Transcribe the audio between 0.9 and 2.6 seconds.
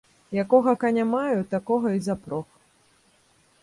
маю, такога і запрог.